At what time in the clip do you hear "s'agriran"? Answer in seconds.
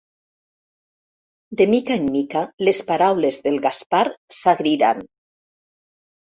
4.41-5.07